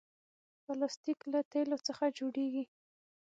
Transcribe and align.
پلاستيک 0.65 1.19
له 1.31 1.39
تیلو 1.51 1.77
څخه 1.87 2.03
جوړېږي. 2.17 2.63